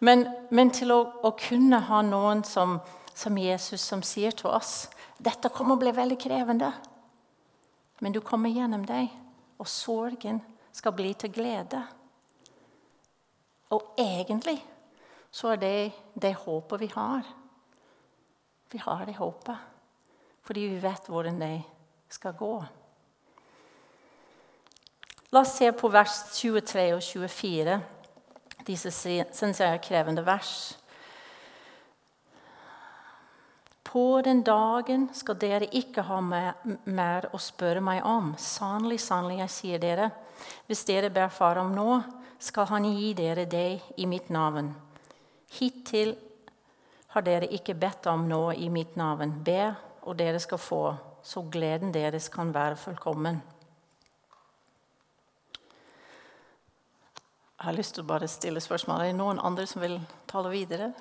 Men, 0.00 0.26
men 0.50 0.74
til 0.74 0.90
å, 0.90 0.98
å, 1.22 1.30
kunne 1.38 1.78
ha 1.86 2.02
noen 2.02 2.42
som, 2.42 2.80
som 3.14 3.38
Jesus 3.38 3.86
som 3.86 4.02
sier 4.02 4.34
til 4.34 4.50
oss 4.50 4.88
dette 5.22 5.54
kommer 5.54 5.78
å 5.78 5.84
bli 5.84 5.94
veldig 5.94 6.18
krevende, 6.18 6.72
men 8.02 8.10
du 8.10 8.18
kommer 8.26 8.50
gjennom 8.50 8.82
det 8.90 9.06
og 9.54 9.70
sorgen 9.70 10.42
skal 10.74 10.98
bli 10.98 11.14
til 11.14 11.30
glede. 11.30 11.86
Og 13.70 13.94
egentlig 13.94 14.58
så 15.30 15.54
er 15.54 15.62
det 15.62 15.92
det 16.18 16.40
håpet 16.42 16.82
vi 16.82 16.90
har. 16.96 17.36
Vi 18.70 18.78
har 18.78 19.06
det 19.06 19.18
håpet 19.18 19.68
fordi 20.50 20.66
vi 20.66 20.78
vet 20.82 21.06
hvordan 21.06 21.36
det 21.38 21.62
skal 22.10 22.32
gå. 22.34 22.54
La 25.30 25.44
oss 25.44 25.52
se 25.60 25.68
på 25.72 25.88
vers 25.92 26.14
23 26.34 26.86
og 26.96 27.02
24. 27.04 27.76
Disse 28.66 28.90
syns 28.90 29.60
jeg 29.60 29.68
er 29.68 29.82
krevende 29.84 30.24
vers. 30.26 30.54
På 33.86 34.20
den 34.22 34.42
dagen 34.46 35.08
skal 35.14 35.38
dere 35.38 35.68
ikke 35.74 36.02
ha 36.06 36.18
mer 36.22 37.28
å 37.34 37.38
spørre 37.42 37.82
meg 37.82 38.02
om. 38.06 38.32
Sannelig, 38.38 39.00
sannelig, 39.02 39.40
jeg 39.44 39.54
sier 39.54 39.82
dere, 39.82 40.10
hvis 40.66 40.84
dere 40.86 41.10
ber 41.14 41.30
Far 41.34 41.58
om 41.62 41.72
noe, 41.74 42.00
skal 42.40 42.66
Han 42.70 42.86
gi 42.90 43.12
dere 43.14 43.44
det 43.44 43.80
i 44.00 44.06
mitt 44.06 44.30
navn. 44.30 44.70
Hittil 45.58 46.14
har 47.10 47.24
dere 47.26 47.48
ikke 47.50 47.74
bedt 47.74 48.06
om 48.06 48.28
noe 48.30 48.54
i 48.54 48.68
mitt 48.70 48.96
navn. 48.96 49.32
Be, 49.44 49.74
og 50.06 50.18
dere 50.18 50.38
skal 50.38 50.58
få, 50.62 50.82
så 51.22 51.42
gleden 51.42 51.94
deres 51.94 52.28
kan 52.32 52.54
være 52.54 52.76
fullkommen. 52.76 53.42
Jeg 57.60 57.66
har 57.66 57.76
lyst 57.76 57.94
til 57.94 58.06
å 58.06 58.08
bare 58.08 58.28
stille 58.30 58.60
spørsmål. 58.60 59.02
Er 59.02 59.10
det 59.10 59.18
noen 59.18 59.40
andre 59.44 59.66
som 59.68 59.82
vil 59.82 59.98
tale 60.30 60.48
videre? 60.54 60.92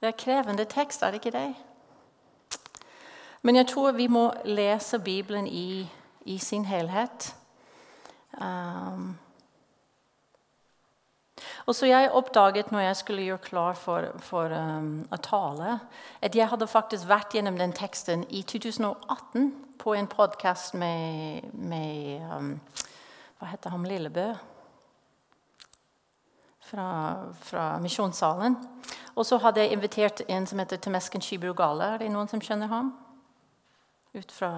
Det 0.00 0.08
er 0.08 0.18
krevende 0.18 0.64
tekst, 0.66 1.02
er 1.02 1.12
det 1.12 1.20
ikke 1.20 1.36
det? 1.36 1.54
Men 3.42 3.56
jeg 3.56 3.68
tror 3.70 3.92
vi 3.94 4.08
må 4.10 4.32
lese 4.44 4.98
Bibelen 4.98 5.46
i, 5.46 5.86
i 6.26 6.38
sin 6.38 6.64
helhet. 6.64 7.34
Um, 8.40 9.18
og 11.68 11.76
så 11.76 11.86
Jeg 11.86 12.10
oppdaget 12.16 12.70
når 12.72 12.80
jeg 12.80 12.96
skulle 12.96 13.22
gjøre 13.22 13.44
klar 13.44 13.74
for, 13.76 14.06
for 14.24 14.48
um, 14.48 15.02
å 15.12 15.16
tale, 15.20 15.74
at 16.24 16.36
jeg 16.36 16.48
hadde 16.48 16.66
faktisk 16.66 17.08
vært 17.08 17.34
gjennom 17.36 17.58
den 17.60 17.74
teksten 17.76 18.24
i 18.32 18.40
2018 18.42 19.50
på 19.78 19.94
en 19.94 20.08
podkast 20.08 20.74
med, 20.74 21.44
med 21.52 22.24
um, 22.32 22.54
Hva 23.38 23.50
heter 23.52 23.76
han 23.76 23.84
Lillebø? 23.84 24.30
Fra, 26.68 26.88
fra 27.44 27.68
Misjonssalen. 27.80 28.56
Og 29.16 29.26
så 29.26 29.36
hadde 29.40 29.60
jeg 29.60 29.76
invitert 29.76 30.24
en 30.28 30.46
som 30.48 30.58
heter 30.60 30.80
Temesken 30.80 31.20
Shibrugala. 31.24 31.94
Er 31.94 32.04
det 32.04 32.12
noen 32.12 32.28
som 32.28 32.40
kjenner 32.40 32.72
ham? 32.72 32.94
Ut 34.16 34.32
fra 34.32 34.52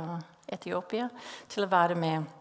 Etiopia. 0.47 1.11
Til 1.51 1.67
å 1.67 1.71
være 1.71 1.99
med. 1.99 2.40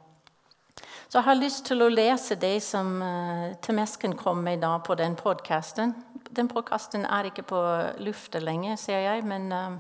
Så 1.10 1.18
jeg 1.18 1.26
har 1.26 1.40
lyst 1.40 1.64
til 1.66 1.82
å 1.82 1.90
lese 1.90 2.36
det 2.38 2.60
som 2.62 3.00
uh, 3.02 3.56
Temesken 3.66 4.12
kom 4.14 4.44
med 4.46 4.60
da 4.62 4.76
på 4.78 4.94
den 4.94 5.16
podkasten. 5.18 5.96
Den 6.38 6.46
podkasten 6.52 7.02
er 7.02 7.26
ikke 7.26 7.48
på 7.50 7.62
lufta 8.06 8.38
lenger, 8.38 8.76
ser 8.78 9.02
jeg, 9.02 9.24
men 9.26 9.50
uh, 9.50 9.74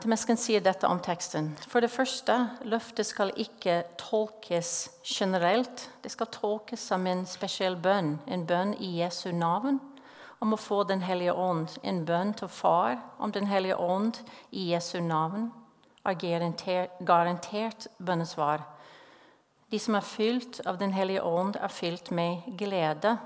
Temesken 0.00 0.40
sier 0.40 0.64
dette 0.64 0.88
om 0.88 1.02
teksten. 1.04 1.50
For 1.68 1.84
det 1.84 1.90
første, 1.92 2.38
løftet 2.64 3.10
skal 3.10 3.34
ikke 3.36 3.82
tolkes 4.00 4.88
generelt. 5.04 5.90
Det 6.00 6.14
skal 6.14 6.32
tolkes 6.32 6.80
som 6.88 7.04
en 7.12 7.26
spesiell 7.28 7.76
bønn, 7.76 8.14
en 8.24 8.46
bønn 8.48 8.72
i 8.80 8.94
Jesu 9.02 9.34
navn 9.36 9.82
om 10.40 10.56
å 10.56 10.62
få 10.64 10.86
Den 10.88 11.04
hellige 11.04 11.36
ånd, 11.36 11.76
en 11.84 12.06
bønn 12.08 12.32
til 12.40 12.48
Far 12.48 12.96
om 13.20 13.36
Den 13.36 13.52
hellige 13.52 13.76
ånd 13.76 14.24
i 14.48 14.70
Jesu 14.72 14.96
navn, 15.04 15.50
er 16.08 16.16
garantert 17.04 17.90
bønnesvar. 18.00 18.64
De 19.70 19.78
som 19.78 19.98
er 19.98 20.06
fylt 20.06 20.60
av 20.66 20.78
Den 20.78 20.92
hellige 20.96 21.22
ånd, 21.22 21.56
er 21.56 21.68
fylt 21.68 22.10
med 22.10 22.46
glede. 22.58 23.18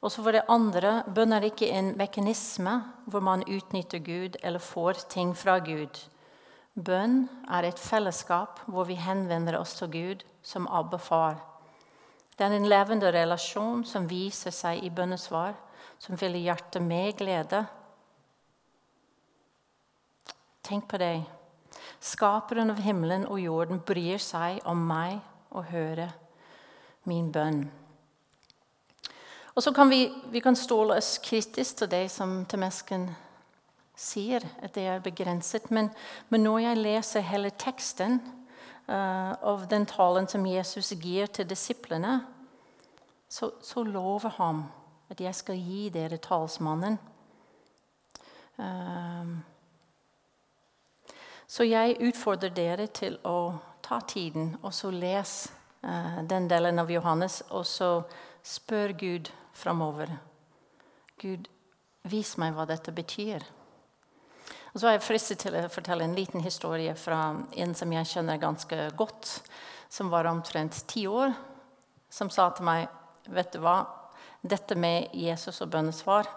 Og 0.00 0.12
så 0.12 0.22
for 0.22 0.36
det 0.36 0.44
andre, 0.52 1.02
Bønn 1.14 1.32
er 1.32 1.48
ikke 1.48 1.70
en 1.72 1.94
mekanisme 1.96 2.76
hvor 3.10 3.24
man 3.24 3.46
utnytter 3.48 3.98
Gud 3.98 4.36
eller 4.42 4.62
får 4.62 5.06
ting 5.10 5.32
fra 5.36 5.58
Gud. 5.58 5.98
Bønn 6.76 7.24
er 7.48 7.64
et 7.64 7.80
fellesskap 7.80 8.60
hvor 8.66 8.84
vi 8.84 8.98
henvender 9.00 9.56
oss 9.58 9.74
til 9.78 9.90
Gud 9.90 10.24
som 10.44 10.68
Abba 10.68 11.00
far. 11.00 11.40
Det 12.36 12.44
er 12.44 12.52
en 12.52 12.68
levende 12.68 13.08
relasjon 13.12 13.84
som 13.88 14.10
viser 14.10 14.52
seg 14.52 14.84
i 14.84 14.92
bønnesvar, 14.92 15.56
som 15.98 16.20
fyller 16.20 16.44
hjertet 16.44 16.84
med 16.84 17.16
glede. 17.16 17.62
Tenk 20.62 20.84
på 20.90 21.00
det. 21.00 21.35
Skaperen 22.06 22.70
av 22.70 22.78
himmelen 22.84 23.24
og 23.26 23.40
jorden 23.42 23.80
bryr 23.82 24.22
seg 24.22 24.60
om 24.68 24.84
meg 24.86 25.18
og 25.50 25.66
hører 25.72 26.12
min 27.10 27.32
bønn. 27.34 27.64
Og 29.56 29.64
så 29.64 29.72
kan 29.74 29.90
vi, 29.90 30.04
vi 30.30 30.42
kan 30.44 30.56
ståle 30.58 30.98
oss 31.00 31.16
kritisk 31.24 31.80
til 31.80 31.90
det 31.90 32.04
som 32.12 32.42
Temesken 32.46 33.08
sier, 33.96 34.44
at 34.62 34.76
det 34.76 34.84
er 34.86 35.02
begrenset. 35.02 35.70
Men, 35.72 35.88
men 36.28 36.44
når 36.44 36.58
jeg 36.66 36.82
leser 36.82 37.24
hele 37.24 37.50
teksten, 37.56 38.20
uh, 38.86 39.32
av 39.42 39.66
den 39.70 39.86
talen 39.86 40.28
som 40.28 40.46
Jesus 40.46 40.92
gir 41.00 41.26
til 41.26 41.48
disiplene, 41.48 42.20
så, 43.28 43.50
så 43.62 43.82
lover 43.82 44.36
han 44.38 44.64
at 45.10 45.20
jeg 45.20 45.34
skal 45.34 45.58
gi 45.58 45.88
dere 45.94 46.20
talsmannen. 46.22 46.98
Um, 48.56 49.38
så 51.46 51.64
jeg 51.66 51.98
utfordrer 52.02 52.50
dere 52.54 52.88
til 52.90 53.18
å 53.26 53.54
ta 53.86 54.00
tiden 54.02 54.56
og 54.62 54.72
så 54.74 54.90
lese 54.90 55.52
eh, 55.82 56.22
den 56.26 56.48
delen 56.50 56.78
av 56.82 56.90
Johannes, 56.90 57.42
og 57.50 57.66
så 57.66 57.90
spør 58.42 58.96
Gud 58.98 59.30
framover. 59.54 60.10
Gud, 61.22 61.46
vis 62.02 62.34
meg 62.38 62.56
hva 62.56 62.66
dette 62.68 62.92
betyr. 62.94 63.44
Og 64.74 64.80
så 64.82 64.90
er 64.90 64.98
jeg 64.98 65.06
fristet 65.06 65.40
til 65.40 65.54
å 65.56 65.68
fortelle 65.72 66.04
en 66.04 66.16
liten 66.18 66.42
historie 66.44 66.92
fra 66.98 67.20
en 67.56 67.74
som 67.78 67.92
jeg 67.94 68.10
kjenner 68.10 68.42
ganske 68.42 68.90
godt, 68.98 69.38
som 69.88 70.10
var 70.12 70.28
omtrent 70.28 70.82
ti 70.90 71.06
år, 71.08 71.32
som 72.10 72.30
sa 72.30 72.50
til 72.54 72.66
meg 72.68 72.88
Vet 73.26 73.56
du 73.56 73.58
hva? 73.58 73.80
Dette 74.38 74.76
med 74.78 75.10
Jesus 75.18 75.56
og 75.64 75.72
bønnesvar 75.72 76.28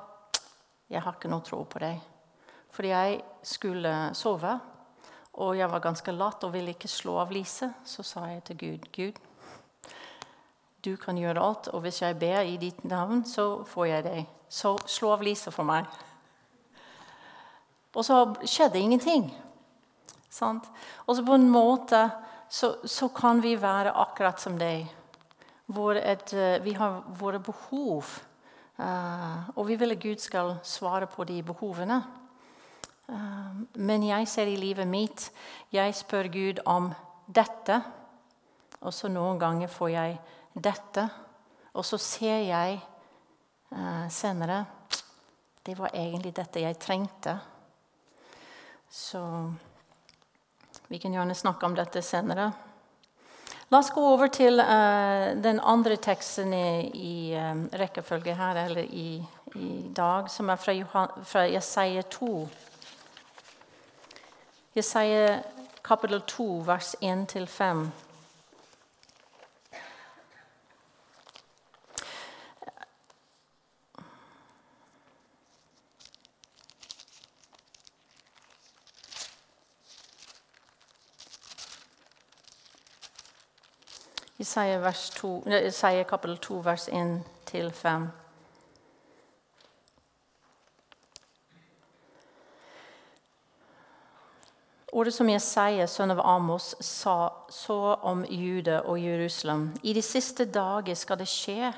Jeg 0.89 1.03
har 1.05 1.13
ikke 1.13 1.29
noe 1.29 1.45
tro 1.45 1.59
på 1.69 1.81
deg.' 1.83 1.99
Fordi 2.73 2.89
jeg 2.89 3.19
skulle 3.45 3.91
sove, 4.17 4.55
og 5.39 5.55
jeg 5.57 5.71
var 5.71 5.79
ganske 5.83 6.11
lat 6.11 6.43
og 6.43 6.53
ville 6.53 6.75
ikke 6.75 6.91
slå 6.91 7.15
av 7.21 7.31
lyset. 7.31 7.71
Så 7.87 8.03
sa 8.03 8.25
jeg 8.27 8.43
til 8.49 8.57
Gud 8.59 8.87
Gud, 8.95 9.19
du 10.85 10.95
kan 10.99 11.17
gjøre 11.19 11.43
alt, 11.43 11.67
og 11.67 11.83
hvis 11.83 12.01
jeg 12.01 12.19
ber 12.19 12.41
i 12.47 12.57
ditt 12.57 12.83
navn, 12.87 13.25
så 13.27 13.63
får 13.67 13.85
jeg 13.85 14.03
deg. 14.03 14.27
Så 14.49 14.77
slå 14.87 15.13
av 15.15 15.23
lyset 15.23 15.53
for 15.53 15.67
meg. 15.67 15.87
Og 17.95 18.05
så 18.05 18.21
skjedde 18.47 18.79
ingenting. 18.79 19.27
Sant? 20.29 20.69
Og 21.07 21.17
så 21.17 21.25
på 21.25 21.35
en 21.35 21.49
måte 21.51 22.05
så, 22.49 22.75
så, 22.85 23.09
kan 23.13 23.41
vi 23.43 23.55
være 23.61 23.91
akkurat 23.91 24.39
som 24.41 24.57
deg. 24.59 24.87
Hvor 25.65 25.97
eh, 25.99 26.63
vi 26.63 26.73
har 26.73 27.01
våre 27.19 27.39
behov. 27.39 28.07
Uh, 28.79 29.49
og 29.59 29.67
vi 29.67 29.75
vil 29.75 29.91
at 29.91 29.99
Gud 29.99 30.21
skal 30.23 30.53
svare 30.63 31.07
på 31.11 31.25
de 31.27 31.41
behovene. 31.43 31.99
Uh, 33.09 33.63
men 33.81 34.05
jeg 34.05 34.27
ser 34.29 34.49
i 34.51 34.57
livet 34.59 34.85
mitt 34.85 35.31
Jeg 35.73 35.95
spør 35.97 36.29
Gud 36.29 36.61
om 36.69 36.91
dette. 37.25 37.79
Og 38.85 38.93
så 38.93 39.09
noen 39.11 39.39
ganger 39.41 39.71
får 39.71 39.89
jeg 39.95 40.17
dette. 40.53 41.07
Og 41.73 41.85
så 41.85 41.97
ser 42.01 42.43
jeg 42.47 42.79
uh, 43.73 44.05
senere 44.09 44.63
Det 45.65 45.77
var 45.77 45.93
egentlig 45.93 46.35
dette 46.37 46.63
jeg 46.63 46.79
trengte. 46.81 47.35
Så 48.89 49.21
vi 50.89 50.97
kan 50.97 51.13
gjerne 51.13 51.35
snakke 51.37 51.65
om 51.65 51.75
dette 51.77 52.01
senere. 52.01 52.49
La 53.69 53.77
oss 53.77 53.91
gå 53.93 54.01
over 54.01 54.31
til 54.33 54.57
uh, 54.57 55.35
den 55.37 55.59
andre 55.61 55.99
teksten 56.01 56.53
i 56.53 57.35
um, 57.37 57.67
rekkefølge 57.77 58.33
her, 58.33 58.57
eller 58.63 58.81
i, 58.81 59.19
i, 59.53 59.69
dag, 59.93 60.31
som 60.33 60.49
er 60.49 60.57
fra, 60.57 60.73
Johan, 60.73 61.13
fra 61.21 61.43
Jesaja 61.45 62.01
2. 62.01 62.31
Jesaja 64.79 65.43
kapittel 65.83 66.21
2, 66.21 66.63
vers 66.65 66.95
1-5. 67.01 67.91
Jesaja 84.37 84.79
2, 85.11 85.43
Isaiah 85.67 86.05
kapittel 86.05 86.37
2, 86.37 86.63
vers 86.63 86.87
1-5. 86.87 88.28
Ordet 94.99 95.13
som 95.15 95.29
Jesaja, 95.31 95.85
sønn 95.87 96.11
av 96.11 96.19
Amos, 96.27 96.73
sa 96.83 97.31
så 97.49 97.93
om 98.03 98.25
Jude 98.27 98.81
og 98.81 98.97
Jerusalem. 98.99 99.69
I 99.79 99.93
de 99.95 100.01
siste 100.03 100.43
dager 100.51 100.97
skal 100.99 101.21
det 101.21 101.27
skje 101.31 101.69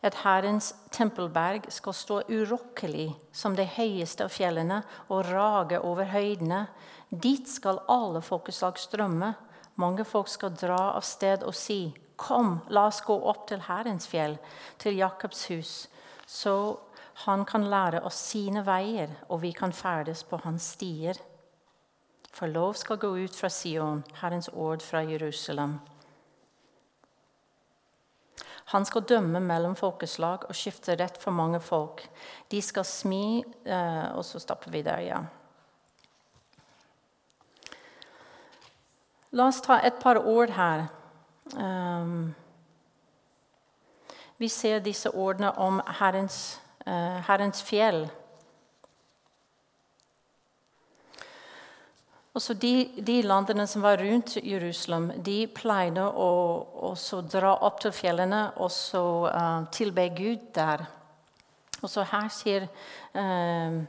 at 0.00 0.16
Herrens 0.22 0.70
tempelberg 0.94 1.66
skal 1.68 1.92
stå 1.92 2.20
urokkelig 2.30 3.10
som 3.36 3.52
det 3.58 3.66
høyeste 3.74 4.24
av 4.24 4.32
fjellene 4.32 4.78
og 5.12 5.28
rage 5.28 5.80
over 5.84 6.08
høydene. 6.08 6.62
Dit 7.10 7.50
skal 7.52 7.82
alle 7.92 8.22
folkeslag 8.24 8.80
strømme. 8.80 9.34
Mange 9.76 10.06
folk 10.08 10.30
skal 10.32 10.56
dra 10.56 10.94
av 10.94 11.04
sted 11.04 11.44
og 11.44 11.52
si, 11.54 11.92
'Kom, 12.16 12.62
la 12.68 12.86
oss 12.86 13.02
gå 13.02 13.18
opp 13.28 13.46
til 13.48 13.60
Herrens 13.60 14.06
fjell, 14.06 14.38
til 14.78 14.96
Jakobs 14.96 15.48
hus,' 15.48 15.88
så 16.26 16.78
han 17.26 17.44
kan 17.44 17.64
lære 17.64 18.00
oss 18.04 18.14
sine 18.14 18.64
veier, 18.64 19.08
og 19.28 19.42
vi 19.42 19.52
kan 19.52 19.72
ferdes 19.72 20.22
på 20.22 20.36
hans 20.36 20.62
stier. 20.62 21.14
For 22.32 22.48
lov 22.48 22.74
skal 22.80 22.98
gå 22.98 23.10
ut 23.24 23.36
fra 23.36 23.48
Sion, 23.52 24.04
Herrens 24.22 24.48
ord 24.48 24.82
fra 24.82 25.02
Jerusalem. 25.04 25.78
Han 28.72 28.84
skal 28.84 29.04
dømme 29.08 29.40
mellom 29.40 29.74
folkeslag 29.76 30.46
og 30.48 30.56
skifte 30.56 30.96
rett 30.96 31.18
for 31.20 31.34
mange 31.36 31.60
folk. 31.60 32.00
De 32.48 32.62
skal 32.62 32.84
smi 32.88 33.42
eh, 33.66 34.06
Og 34.16 34.24
så 34.24 34.38
stopper 34.40 34.70
vi 34.70 34.82
der, 34.82 35.00
ja. 35.04 35.20
La 39.32 39.46
oss 39.48 39.60
ta 39.64 39.78
et 39.80 40.00
par 40.00 40.20
ord 40.28 40.50
her. 40.52 40.86
Um, 41.56 42.34
vi 44.38 44.48
ser 44.48 44.82
disse 44.84 45.10
ordene 45.10 45.52
om 45.58 45.80
Herrens, 46.00 46.60
uh, 46.86 47.20
Herrens 47.28 47.62
fjell. 47.64 48.10
Også 52.32 52.54
de, 52.56 52.88
de, 52.96 53.18
landene 53.28 53.66
som 53.68 53.84
var 53.84 54.00
rundt 54.00 54.38
Jerusalem, 54.40 55.10
de 55.20 55.44
pleide 55.52 56.04
å, 56.06 56.94
dra 57.28 57.52
opp 57.60 57.82
til 57.84 57.92
fjellene 57.92 58.46
og 58.56 58.70
så, 58.72 59.02
uh, 59.28 59.66
tilbe 59.74 60.06
Gud 60.16 60.46
der. 60.56 60.86
Og 61.82 61.90
så 61.92 62.06
her 62.08 62.30
sier 62.32 62.68
uh, 63.18 63.82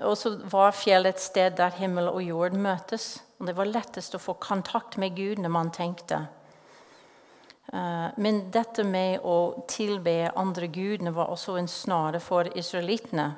Og 0.00 0.16
så 0.16 0.32
var 0.50 0.74
fjellet 0.74 1.14
et 1.14 1.22
sted 1.22 1.56
der 1.58 1.76
himmel 1.78 2.08
og 2.10 2.22
jord 2.24 2.58
møtes. 2.58 3.20
Og 3.38 3.46
det 3.46 3.54
var 3.58 3.70
lettest 3.70 4.14
å 4.16 4.22
få 4.22 4.34
kontakt 4.40 4.96
med 4.98 5.14
Gud 5.16 5.38
når 5.38 5.52
man 5.52 5.70
tenkte. 5.74 6.24
Eh, 7.72 8.08
men 8.16 8.42
dette 8.50 8.84
med 8.84 9.22
å 9.22 9.64
tilbe 9.70 10.32
andre 10.34 10.66
gudene 10.72 11.12
var 11.14 11.30
også 11.30 11.56
en 11.60 11.70
snare 11.70 12.20
for 12.22 12.50
israelittene. 12.58 13.30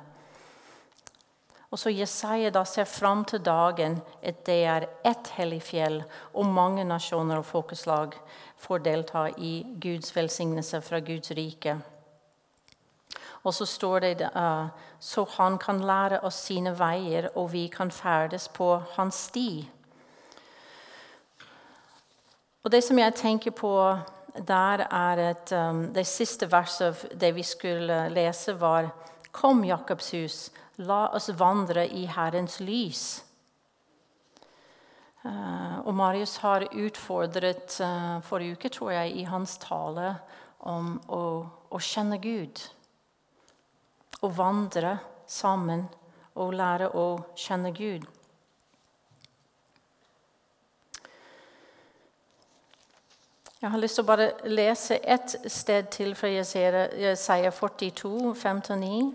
Og 1.73 1.79
så 1.81 1.91
Jesaja 1.91 2.51
da 2.53 2.67
ser 2.69 2.85
fram 2.85 3.25
til 3.25 3.41
dagen 3.41 3.97
at 4.21 4.43
det 4.45 4.59
er 4.69 4.89
ett 5.09 5.31
hellig 5.39 5.63
fjell, 5.65 6.03
og 6.37 6.47
mange 6.53 6.85
nasjoner 6.85 7.41
og 7.41 7.49
folkeslag 7.49 8.19
får 8.61 8.85
delta 8.85 9.25
i 9.41 9.55
Guds 9.81 10.13
velsignelse 10.17 10.83
fra 10.85 11.01
Guds 11.01 11.33
rike. 11.33 11.79
Og 13.43 13.55
så 13.57 13.67
står 13.67 14.05
det 14.05 14.29
uh, 14.37 14.69
så 15.01 15.25
han 15.39 15.57
kan 15.59 15.81
lære 15.81 16.21
oss 16.23 16.45
sine 16.47 16.77
veier, 16.79 17.31
og 17.35 17.53
vi 17.53 17.67
kan 17.73 17.91
ferdes 17.91 18.49
på 18.53 18.77
hans 18.95 19.25
sti. 19.33 19.65
Og 22.63 22.71
Det 22.71 22.85
som 22.85 22.99
jeg 22.99 23.15
tenker 23.15 23.51
på 23.51 23.73
der, 24.37 24.87
er 24.93 25.29
at 25.31 25.53
um, 25.53 25.89
det 25.95 26.07
siste 26.07 26.53
verset 26.53 27.09
det 27.21 27.35
vi 27.35 27.43
skulle 27.43 28.09
lese, 28.09 28.61
var 28.61 28.93
Kom, 29.33 29.65
Jakobs 29.65 30.11
hus, 30.13 30.51
la 30.77 31.09
oss 31.15 31.29
vandre 31.29 31.87
i 31.87 32.07
Herrens 32.07 32.61
lys. 32.61 33.05
Uh, 35.23 35.79
og 35.87 35.95
Marius 35.95 36.37
har 36.43 36.65
utfordret 36.73 37.77
uh, 37.85 38.19
forrige 38.27 38.57
uke, 38.57 38.71
tror 38.75 38.91
jeg, 38.91 39.13
i 39.21 39.27
hans 39.29 39.55
tale 39.63 40.17
om 40.67 40.97
å, 41.07 41.23
å 41.71 41.79
kjenne 41.83 42.19
Gud. 42.23 42.65
Å 44.23 44.31
vandre 44.35 44.97
sammen 45.31 45.87
og 46.35 46.57
lære 46.59 46.91
å 46.99 47.07
kjenne 47.39 47.71
Gud. 47.77 48.09
Jeg 53.63 53.71
har 53.71 53.79
lyst 53.79 53.95
til 53.95 54.03
å 54.03 54.09
bare 54.09 54.33
lese 54.51 54.97
ett 55.07 55.37
sted 55.47 55.87
til 55.95 56.17
fra 56.19 56.33
Jesaja 56.33 57.53
42, 57.55 58.33
5-9. 58.35 59.13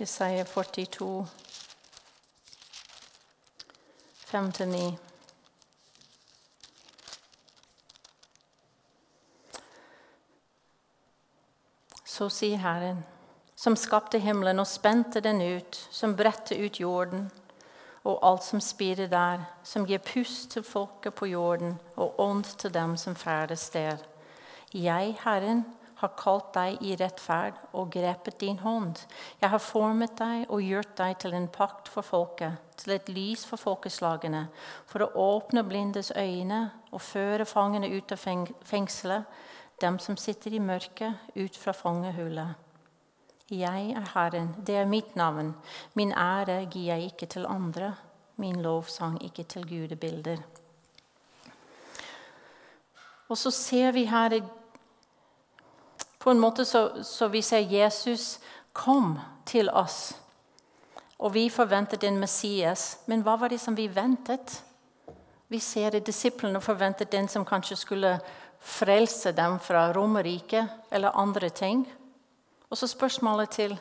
Jesaja 0.00 0.44
42, 0.44 1.26
5-9. 4.26 4.96
Så 12.04 12.28
sier 12.28 12.56
Herren, 12.56 13.02
som 13.56 13.76
skapte 13.76 14.18
himmelen 14.18 14.62
og 14.62 14.66
spente 14.66 15.20
den 15.20 15.42
ut, 15.44 15.76
som 15.90 16.16
bredte 16.16 16.56
ut 16.56 16.80
jorden 16.80 17.28
og 18.04 18.24
alt 18.24 18.44
som 18.44 18.60
spirer 18.64 19.12
der, 19.12 19.44
som 19.62 19.84
gir 19.84 20.00
pust 20.00 20.54
til 20.54 20.64
folket 20.64 21.14
på 21.14 21.28
jorden 21.28 21.76
og 21.96 22.16
ånd 22.20 22.56
til 22.56 22.72
dem 22.72 22.96
som 22.96 23.14
ferdes 23.14 23.68
der. 23.76 24.00
Jeg, 24.72 25.18
Herren, 25.24 25.66
har 26.00 26.12
kalt 26.16 26.52
deg 26.56 26.80
i 26.80 26.94
rettferd 26.96 27.58
og 27.76 27.90
grepet 27.92 28.38
din 28.40 28.58
hånd. 28.62 29.02
Jeg 29.40 29.52
har 29.52 29.60
formet 29.60 30.16
deg 30.16 30.46
og 30.48 30.64
gjort 30.64 30.94
deg 30.96 31.18
til 31.20 31.36
en 31.36 31.48
pakt 31.52 31.90
for 31.92 32.06
folket, 32.06 32.56
til 32.80 32.94
et 32.96 33.10
lys 33.12 33.44
for 33.48 33.60
folkeslagene, 33.60 34.46
for 34.88 35.04
å 35.04 35.10
åpne 35.36 35.64
blindes 35.68 36.12
øyne 36.16 36.62
og 36.90 37.04
føre 37.04 37.44
fangene 37.48 37.90
ut 37.92 38.14
av 38.16 38.22
fengselet, 38.64 39.28
dem 39.80 39.98
som 40.00 40.16
sitter 40.20 40.56
i 40.56 40.60
mørket, 40.60 41.20
ut 41.36 41.56
fra 41.56 41.72
fangehullet. 41.76 42.56
Jeg 43.50 43.92
er 43.98 44.08
Herren, 44.14 44.54
det 44.62 44.76
er 44.78 44.88
mitt 44.88 45.16
navn. 45.18 45.54
Min 45.98 46.12
ære 46.12 46.62
gir 46.70 46.92
jeg 46.92 47.10
ikke 47.10 47.26
til 47.32 47.48
andre, 47.50 47.94
min 48.40 48.62
lovsang 48.62 49.18
ikke 49.26 49.44
til 49.44 49.66
gudebilder. 49.68 50.40
Og 53.30 53.38
så 53.38 53.50
ser 53.54 53.92
vi 53.94 54.04
her 54.10 54.38
På 56.20 56.30
en 56.30 56.40
måte 56.40 56.64
så, 56.64 57.02
så 57.04 57.28
vi 57.28 57.42
ser 57.42 57.64
Jesus 57.72 58.38
kom 58.72 59.18
til 59.48 59.70
oss. 59.72 60.12
Og 61.18 61.32
vi 61.34 61.48
forventet 61.52 62.04
en 62.04 62.20
Messias, 62.20 62.98
men 63.06 63.24
hva 63.24 63.38
var 63.40 63.52
det 63.52 63.60
som 63.60 63.76
vi 63.76 63.88
ventet? 63.88 64.60
Vi 65.48 65.58
ser 65.58 65.96
at 65.96 66.06
disiplene 66.06 66.60
forventet 66.60 67.12
den 67.12 67.28
som 67.28 67.44
kanskje 67.44 67.76
skulle 67.76 68.12
frelse 68.60 69.32
dem 69.32 69.58
fra 69.60 69.88
Romerriket 69.92 70.92
eller 70.92 71.16
andre 71.16 71.48
ting. 71.48 71.86
Og 72.70 72.78
så 72.78 72.86
spørsmålet 72.86 73.50
til, 73.50 73.74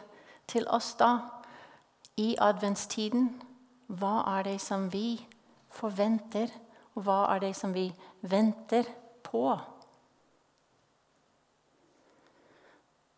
til 0.47 0.67
oss 0.67 0.93
da, 0.99 1.17
i 2.17 2.36
adventstiden 2.39 3.30
hva 3.99 4.23
er 4.38 4.47
det 4.47 4.60
som 4.62 4.88
vi 4.93 5.19
forventer, 5.73 6.49
og 6.95 7.04
hva 7.06 7.19
er 7.36 7.43
det 7.43 7.54
som 7.58 7.73
vi 7.73 7.88
venter 8.21 8.88
på? 9.23 9.43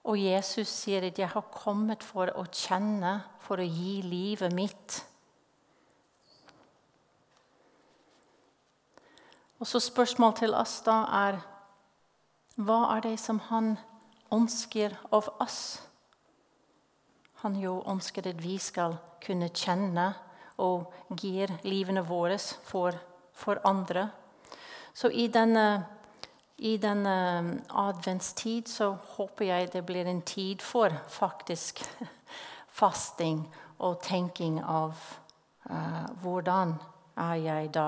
Og 0.04 0.18
Jesus 0.18 0.68
sier 0.68 1.04
at 1.06 1.20
'jeg 1.20 1.30
har 1.30 1.42
kommet 1.52 2.04
for 2.04 2.26
å 2.26 2.46
kjenne, 2.46 3.24
for 3.40 3.58
å 3.58 3.68
gi 3.68 4.02
livet 4.02 4.54
mitt'. 4.54 5.04
Og 9.60 9.68
så 9.68 9.80
Spørsmålet 9.80 10.36
til 10.36 10.54
oss 10.54 10.82
da 10.82 11.06
er 11.06 11.42
hva 12.58 12.98
er 12.98 13.02
det 13.02 13.20
som 13.20 13.40
han 13.40 13.78
ønsker 14.34 14.98
av 15.14 15.30
oss? 15.40 15.82
Han 17.44 17.56
jo 17.56 17.84
ønsker 17.86 18.28
at 18.28 18.44
vi 18.44 18.58
skal 18.58 18.98
kunne 19.22 19.50
kjenne 19.50 20.14
og 20.58 20.92
gir 21.18 21.48
livene 21.64 22.04
våre 22.06 22.38
for, 22.40 22.98
for 23.34 23.62
andre. 23.66 24.10
Så 24.94 25.10
i 25.14 25.28
denne, 25.28 25.86
i 26.62 26.78
denne 26.78 27.16
adventstid 27.70 28.68
så 28.70 28.92
håper 29.16 29.46
jeg 29.46 29.72
det 29.74 29.82
blir 29.86 30.06
en 30.06 30.22
tid 30.22 30.62
for 30.62 30.94
faktisk 31.10 31.82
fasting 32.82 33.48
og 33.82 34.02
tenking 34.06 34.60
av 34.62 34.94
uh, 35.70 36.06
hvordan 36.22 36.76
er 37.18 37.36
jeg 37.42 37.74
da 37.74 37.88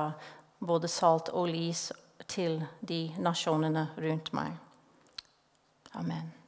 både 0.58 0.90
salt 0.90 1.30
og 1.30 1.52
lys 1.54 1.92
til 2.28 2.64
de 2.82 3.12
nasjonene 3.22 3.92
rundt 3.98 4.34
meg. 4.34 4.58
Amen. 5.94 6.43